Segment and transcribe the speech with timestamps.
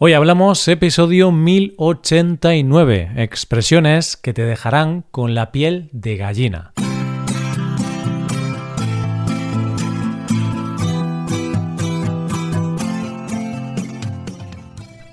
[0.00, 6.72] Hoy hablamos episodio 1089, expresiones que te dejarán con la piel de gallina.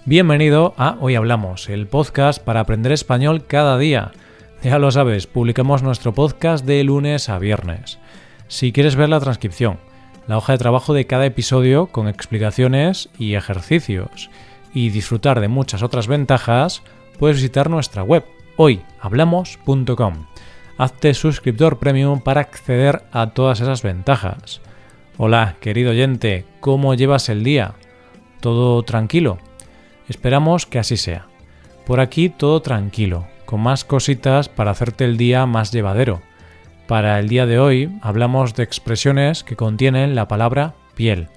[0.05, 4.11] Bienvenido a Hoy Hablamos, el podcast para aprender español cada día.
[4.61, 7.97] Ya lo sabes, publicamos nuestro podcast de lunes a viernes.
[8.47, 9.79] Si quieres ver la transcripción,
[10.27, 14.29] la hoja de trabajo de cada episodio con explicaciones y ejercicios,
[14.75, 16.83] y disfrutar de muchas otras ventajas,
[17.17, 18.25] puedes visitar nuestra web
[18.57, 20.27] hoyhablamos.com.
[20.77, 24.61] Hazte suscriptor premium para acceder a todas esas ventajas.
[25.17, 27.75] Hola, querido oyente, ¿cómo llevas el día?
[28.41, 29.39] ¿Todo tranquilo?
[30.09, 31.27] Esperamos que así sea.
[31.85, 36.21] Por aquí todo tranquilo, con más cositas para hacerte el día más llevadero.
[36.87, 41.29] Para el día de hoy hablamos de expresiones que contienen la palabra piel.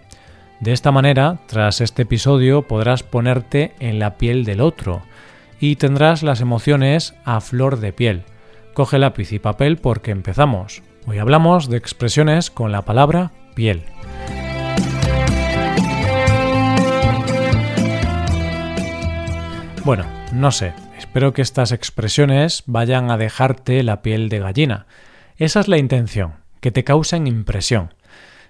[0.61, 5.03] De esta manera, tras este episodio podrás ponerte en la piel del otro
[5.61, 8.25] y tendrás las emociones a flor de piel.
[8.75, 10.83] Coge lápiz y papel porque empezamos.
[11.07, 13.85] Hoy hablamos de expresiones con la palabra piel.
[19.85, 24.87] Bueno, no sé, espero que estas expresiones vayan a dejarte la piel de gallina.
[25.37, 27.95] Esa es la intención, que te causen impresión.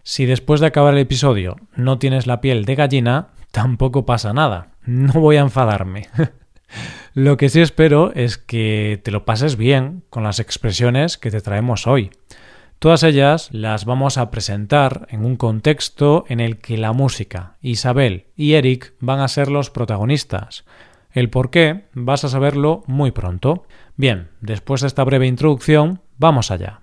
[0.08, 4.68] Si después de acabar el episodio no tienes la piel de gallina, tampoco pasa nada.
[4.86, 6.08] No voy a enfadarme.
[7.12, 11.42] lo que sí espero es que te lo pases bien con las expresiones que te
[11.42, 12.10] traemos hoy.
[12.78, 18.28] Todas ellas las vamos a presentar en un contexto en el que la música, Isabel
[18.34, 20.64] y Eric van a ser los protagonistas.
[21.12, 23.66] El por qué vas a saberlo muy pronto.
[23.96, 26.80] Bien, después de esta breve introducción, vamos allá.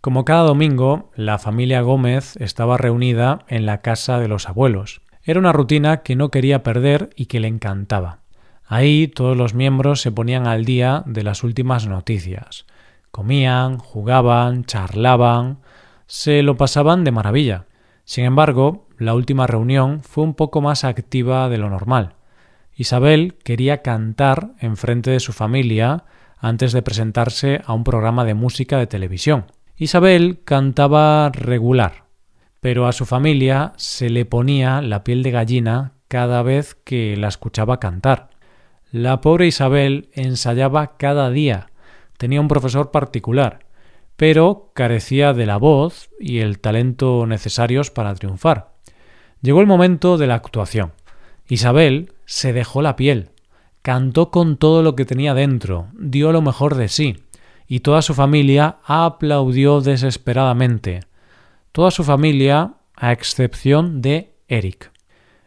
[0.00, 5.02] Como cada domingo, la familia Gómez estaba reunida en la casa de los abuelos.
[5.24, 8.20] Era una rutina que no quería perder y que le encantaba.
[8.64, 12.64] Ahí todos los miembros se ponían al día de las últimas noticias.
[13.10, 15.58] Comían, jugaban, charlaban,
[16.06, 17.66] se lo pasaban de maravilla.
[18.04, 22.14] Sin embargo, la última reunión fue un poco más activa de lo normal.
[22.76, 26.04] Isabel quería cantar en frente de su familia
[26.38, 29.46] antes de presentarse a un programa de música de televisión.
[29.80, 32.06] Isabel cantaba regular,
[32.58, 37.28] pero a su familia se le ponía la piel de gallina cada vez que la
[37.28, 38.30] escuchaba cantar.
[38.90, 41.70] La pobre Isabel ensayaba cada día,
[42.16, 43.66] tenía un profesor particular,
[44.16, 48.72] pero carecía de la voz y el talento necesarios para triunfar.
[49.42, 50.90] Llegó el momento de la actuación.
[51.46, 53.30] Isabel se dejó la piel,
[53.82, 57.27] cantó con todo lo que tenía dentro, dio lo mejor de sí
[57.68, 61.00] y toda su familia aplaudió desesperadamente.
[61.70, 64.90] Toda su familia, a excepción de Eric.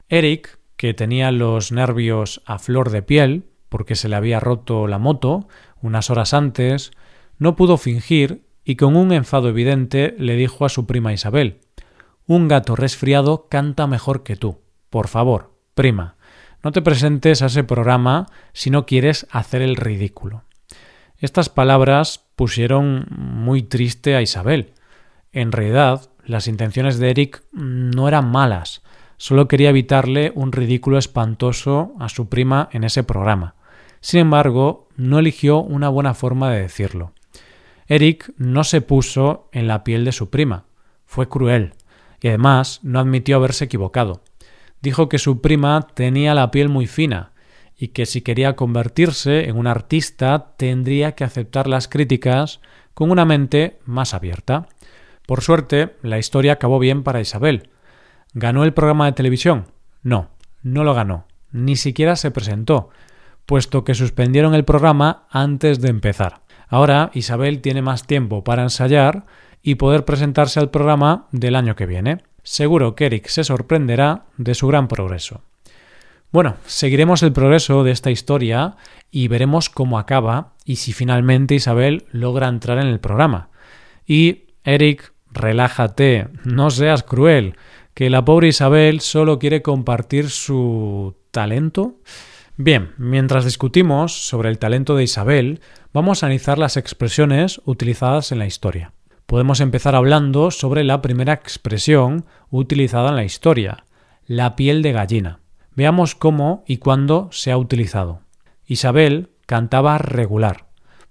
[0.08, 5.00] Eric, que tenía los nervios a flor de piel, porque se le había roto la
[5.00, 5.48] moto
[5.82, 6.92] unas horas antes,
[7.40, 11.60] no pudo fingir y con un enfado evidente le dijo a su prima Isabel
[12.28, 14.60] Un gato resfriado canta mejor que tú.
[14.92, 16.18] Por favor, prima,
[16.64, 20.44] no te presentes a ese programa si no quieres hacer el ridículo.
[21.22, 24.74] Estas palabras pusieron muy triste a Isabel.
[25.32, 28.82] En realidad, las intenciones de Eric no eran malas,
[29.18, 33.54] solo quería evitarle un ridículo espantoso a su prima en ese programa.
[34.00, 37.14] Sin embargo, no eligió una buena forma de decirlo.
[37.86, 40.66] Eric no se puso en la piel de su prima,
[41.06, 41.76] fue cruel,
[42.20, 44.24] y además no admitió haberse equivocado.
[44.82, 47.31] Dijo que su prima tenía la piel muy fina,
[47.82, 52.62] y que si quería convertirse en un artista tendría que aceptar las críticas
[52.94, 54.68] con una mente más abierta.
[55.26, 57.72] Por suerte, la historia acabó bien para Isabel.
[58.36, 59.66] ¿Ganó el programa de televisión?
[60.04, 60.30] No,
[60.62, 62.92] no lo ganó, ni siquiera se presentó,
[63.48, 66.42] puesto que suspendieron el programa antes de empezar.
[66.68, 69.26] Ahora Isabel tiene más tiempo para ensayar
[69.64, 72.20] y poder presentarse al programa del año que viene.
[72.44, 75.42] Seguro que Eric se sorprenderá de su gran progreso.
[76.32, 78.78] Bueno, seguiremos el progreso de esta historia
[79.12, 83.50] y veremos cómo acaba y si finalmente Isabel logra entrar en el programa.
[84.08, 87.58] Y, Eric, relájate, no seas cruel,
[87.94, 91.96] que la pobre Isabel solo quiere compartir su talento.
[92.56, 95.60] Bien, mientras discutimos sobre el talento de Isabel,
[95.92, 98.94] vamos a analizar las expresiones utilizadas en la historia.
[99.26, 103.84] Podemos empezar hablando sobre la primera expresión utilizada en la historia,
[104.28, 105.41] la piel de gallina.
[105.76, 108.22] Veamos cómo y cuándo se ha utilizado.
[108.66, 110.66] Isabel cantaba regular,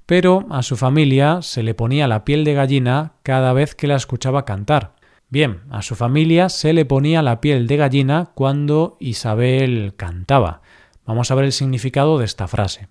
[0.06, 3.96] pero a su familia se le ponía la piel de gallina cada vez que la
[3.96, 4.94] escuchaba cantar.
[5.28, 10.60] Bien, a su familia se le ponía la piel de gallina cuando Isabel cantaba.
[11.06, 12.88] Vamos a ver el significado de esta frase.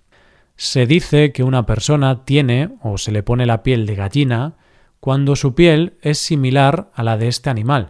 [0.56, 4.54] Se dice que una persona tiene o se le pone la piel de gallina
[5.00, 7.88] cuando su piel es similar a la de este animal,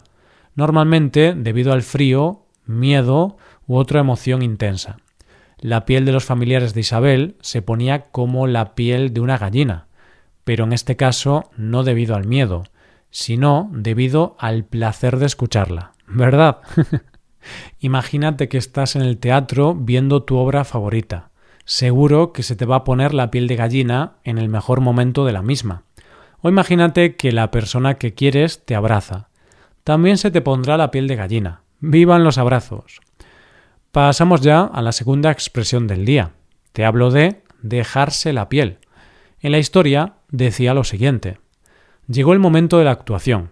[0.54, 3.36] normalmente debido al frío, miedo
[3.70, 4.96] u otra emoción intensa.
[5.60, 9.86] La piel de los familiares de Isabel se ponía como la piel de una gallina,
[10.42, 12.64] pero en este caso no debido al miedo,
[13.12, 15.92] sino debido al placer de escucharla.
[16.08, 16.58] ¿Verdad?
[17.78, 21.30] Imagínate que estás en el teatro viendo tu obra favorita.
[21.64, 25.24] Seguro que se te va a poner la piel de gallina en el mejor momento
[25.24, 25.84] de la misma.
[26.40, 29.28] O imagínate que la persona que quieres te abraza.
[29.84, 31.62] También se te pondrá la piel de gallina.
[31.78, 33.00] ¡Vivan los abrazos!
[33.92, 36.30] Pasamos ya a la segunda expresión del día.
[36.72, 38.78] Te hablo de dejarse la piel.
[39.40, 41.38] En la historia decía lo siguiente.
[42.06, 43.50] Llegó el momento de la actuación.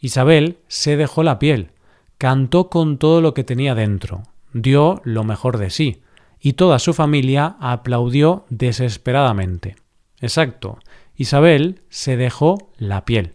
[0.00, 1.70] Isabel se dejó la piel,
[2.18, 6.02] cantó con todo lo que tenía dentro, dio lo mejor de sí,
[6.40, 9.76] y toda su familia aplaudió desesperadamente.
[10.20, 10.78] Exacto,
[11.14, 13.34] Isabel se dejó la piel.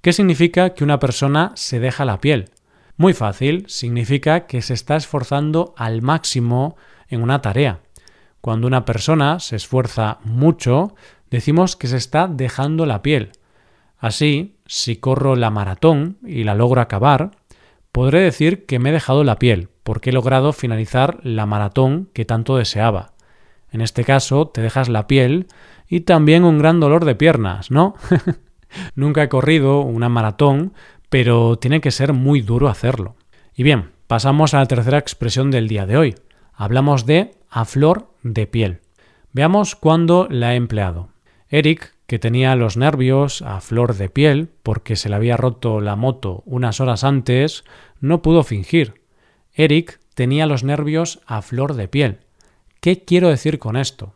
[0.00, 2.50] ¿Qué significa que una persona se deja la piel?
[2.96, 6.76] Muy fácil, significa que se está esforzando al máximo
[7.08, 7.80] en una tarea.
[8.40, 10.94] Cuando una persona se esfuerza mucho,
[11.30, 13.32] decimos que se está dejando la piel.
[13.98, 17.32] Así, si corro la maratón y la logro acabar,
[17.92, 22.24] podré decir que me he dejado la piel, porque he logrado finalizar la maratón que
[22.24, 23.12] tanto deseaba.
[23.70, 25.48] En este caso, te dejas la piel
[25.88, 27.94] y también un gran dolor de piernas, ¿no?
[28.94, 30.72] Nunca he corrido una maratón,
[31.08, 33.16] pero tiene que ser muy duro hacerlo.
[33.54, 36.14] Y bien, pasamos a la tercera expresión del día de hoy.
[36.52, 38.80] Hablamos de a flor de piel.
[39.32, 41.10] Veamos cuándo la he empleado.
[41.48, 45.96] Eric, que tenía los nervios a flor de piel porque se le había roto la
[45.96, 47.64] moto unas horas antes,
[48.00, 49.02] no pudo fingir.
[49.52, 52.18] Eric tenía los nervios a flor de piel.
[52.80, 54.14] ¿Qué quiero decir con esto?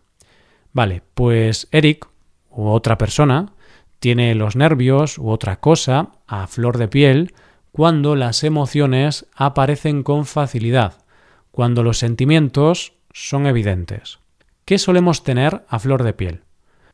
[0.73, 2.07] Vale, pues Eric
[2.51, 3.53] u otra persona
[4.00, 7.35] tiene los nervios u otra cosa a flor de piel
[7.70, 11.05] cuando las emociones aparecen con facilidad,
[11.50, 14.19] cuando los sentimientos son evidentes.
[14.64, 16.41] ¿Qué solemos tener a flor de piel?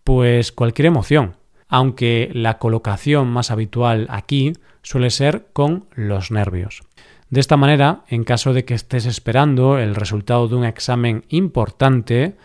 [0.04, 1.36] Pues cualquier emoción,
[1.68, 6.82] aunque la colocación más habitual aquí suele ser con los nervios.
[7.28, 12.36] De esta manera, en caso de que estés esperando el resultado de un examen importante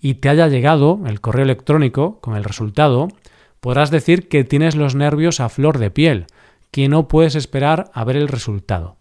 [0.00, 3.08] y te haya llegado el correo electrónico con el resultado,
[3.64, 6.26] podrás decir que tienes los nervios a flor de piel,
[6.70, 8.98] que no puedes esperar a ver el resultado.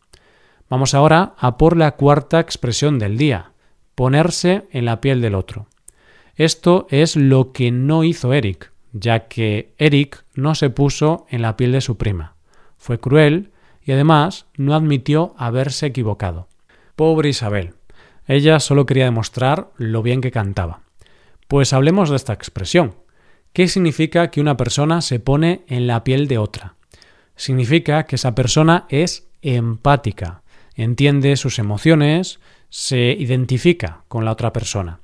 [0.70, 3.52] Vamos ahora a por la cuarta expresión del día,
[3.94, 5.68] ponerse en la piel del otro.
[6.38, 11.58] Esto es lo que no hizo Eric, ya que Eric no se puso en la
[11.58, 12.38] piel de su prima.
[12.78, 13.52] Fue cruel
[13.84, 16.48] y además no admitió haberse equivocado.
[16.96, 17.74] Pobre Isabel.
[18.28, 20.84] Ella solo quería demostrar lo bien que cantaba.
[21.50, 23.03] Pues hablemos de esta expresión.
[23.54, 26.74] ¿Qué significa que una persona se pone en la piel de otra?
[27.36, 30.42] Significa que esa persona es empática,
[30.74, 32.40] entiende sus emociones,
[32.70, 35.02] se identifica con la otra persona.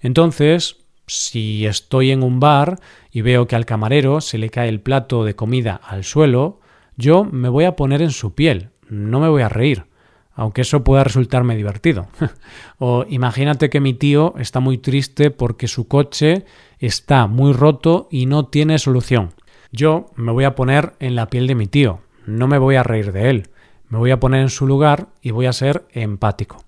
[0.00, 0.76] Entonces,
[1.06, 2.78] si estoy en un bar
[3.10, 6.60] y veo que al camarero se le cae el plato de comida al suelo,
[6.96, 9.86] yo me voy a poner en su piel, no me voy a reír,
[10.36, 12.08] aunque eso pueda resultarme divertido.
[12.78, 16.44] o imagínate que mi tío está muy triste porque su coche
[16.78, 19.32] está muy roto y no tiene solución.
[19.72, 22.82] Yo me voy a poner en la piel de mi tío, no me voy a
[22.82, 23.48] reír de él,
[23.88, 26.62] me voy a poner en su lugar y voy a ser empático.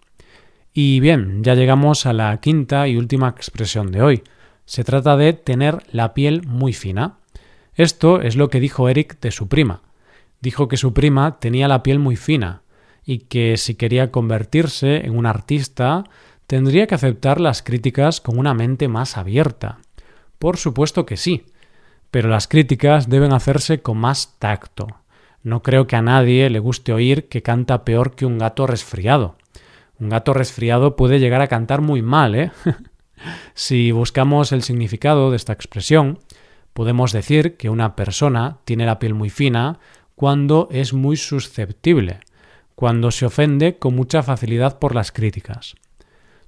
[0.72, 4.22] Y bien, ya llegamos a la quinta y última expresión de hoy.
[4.64, 7.18] Se trata de tener la piel muy fina.
[7.74, 9.82] Esto es lo que dijo Eric de su prima.
[10.40, 12.62] Dijo que su prima tenía la piel muy fina
[13.08, 16.04] y que si quería convertirse en un artista
[16.46, 19.78] tendría que aceptar las críticas con una mente más abierta.
[20.38, 21.46] Por supuesto que sí,
[22.10, 24.88] pero las críticas deben hacerse con más tacto.
[25.42, 29.36] No creo que a nadie le guste oír que canta peor que un gato resfriado.
[29.98, 32.52] Un gato resfriado puede llegar a cantar muy mal, ¿eh?
[33.54, 36.18] si buscamos el significado de esta expresión,
[36.74, 39.78] podemos decir que una persona tiene la piel muy fina
[40.14, 42.20] cuando es muy susceptible,
[42.78, 45.74] cuando se ofende con mucha facilidad por las críticas.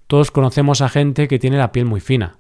[0.07, 2.37] Todos conocemos a gente que tiene la piel muy fina.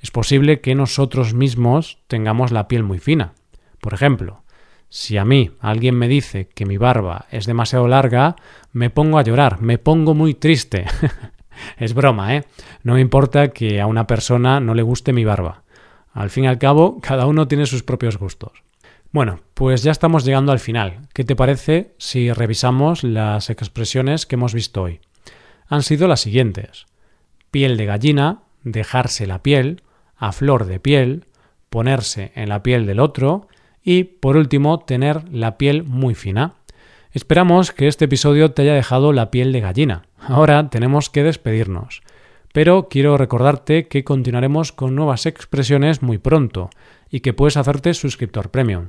[0.00, 3.32] Es posible que nosotros mismos tengamos la piel muy fina.
[3.80, 4.44] Por ejemplo,
[4.88, 8.36] si a mí alguien me dice que mi barba es demasiado larga,
[8.70, 10.84] me pongo a llorar, me pongo muy triste.
[11.76, 12.44] es broma, ¿eh?
[12.84, 15.64] No me importa que a una persona no le guste mi barba.
[16.12, 18.62] Al fin y al cabo, cada uno tiene sus propios gustos.
[19.14, 21.02] Bueno, pues ya estamos llegando al final.
[21.12, 24.98] ¿Qué te parece si revisamos las expresiones que hemos visto hoy?
[25.68, 26.86] Han sido las siguientes.
[27.52, 29.82] Piel de gallina, dejarse la piel,
[30.16, 31.26] a flor de piel,
[31.70, 33.46] ponerse en la piel del otro
[33.84, 36.54] y, por último, tener la piel muy fina.
[37.12, 40.06] Esperamos que este episodio te haya dejado la piel de gallina.
[40.18, 42.02] Ahora tenemos que despedirnos.
[42.52, 46.70] Pero quiero recordarte que continuaremos con nuevas expresiones muy pronto
[47.10, 48.88] y que puedes hacerte suscriptor premium.